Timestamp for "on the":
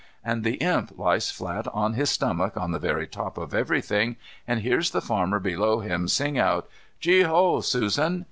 2.57-2.79